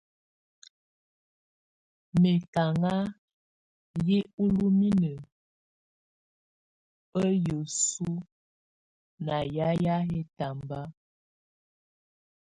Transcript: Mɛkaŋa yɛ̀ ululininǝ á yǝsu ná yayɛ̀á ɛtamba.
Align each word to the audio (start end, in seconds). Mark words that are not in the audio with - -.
Mɛkaŋa 2.21 2.95
yɛ̀ 4.07 4.23
ululininǝ 4.43 5.11
á 7.21 7.25
yǝsu 7.45 8.09
ná 9.25 9.35
yayɛ̀á 9.55 9.97
ɛtamba. 10.19 10.81